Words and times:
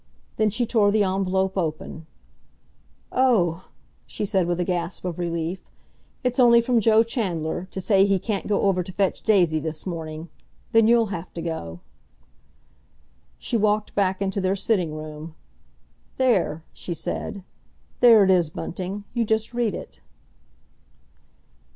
Then 0.37 0.49
she 0.49 0.65
tore 0.65 0.89
the 0.89 1.03
envelope 1.03 1.55
open—"Oh!" 1.55 3.65
she 4.07 4.25
said 4.25 4.47
with 4.47 4.59
a 4.59 4.63
gasp 4.65 5.05
of 5.05 5.19
relief. 5.19 5.71
"It's 6.23 6.39
only 6.39 6.59
from 6.59 6.81
Joe 6.81 7.03
Chandler, 7.03 7.67
to 7.69 7.79
say 7.79 8.03
he 8.07 8.17
can't 8.17 8.47
go 8.47 8.61
over 8.63 8.81
to 8.81 8.91
fetch 8.91 9.21
Daisy 9.21 9.59
this 9.59 9.85
morning. 9.85 10.29
Then 10.71 10.87
you'll 10.87 11.11
have 11.13 11.31
to 11.35 11.41
go." 11.43 11.81
She 13.37 13.57
walked 13.57 13.93
back 13.93 14.23
into 14.23 14.41
their 14.41 14.55
sitting 14.55 14.95
room. 14.95 15.35
"There!" 16.17 16.63
she 16.73 16.95
said. 16.95 17.43
"There 17.99 18.23
it 18.23 18.31
is, 18.31 18.49
Bunting. 18.49 19.03
You 19.13 19.23
just 19.23 19.53
read 19.53 19.75
it." 19.75 20.01